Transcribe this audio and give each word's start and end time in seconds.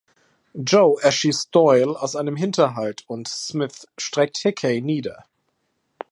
Joe 0.63 0.99
erschießt 0.99 1.49
Doyle 1.53 1.91
aus 1.91 2.15
einem 2.15 2.35
Hinterhalt, 2.35 3.03
und 3.05 3.27
Smith 3.27 3.87
streckt 3.99 4.39
Hickey 4.39 4.81
nieder. 4.81 5.25